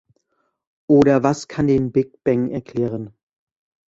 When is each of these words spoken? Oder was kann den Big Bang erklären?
Oder 0.87 1.21
was 1.21 1.47
kann 1.47 1.67
den 1.67 1.91
Big 1.91 2.23
Bang 2.23 2.49
erklären? 2.49 3.13